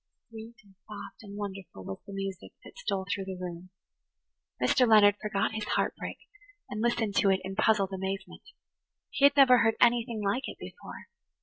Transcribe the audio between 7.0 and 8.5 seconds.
to it in puzzled amazement.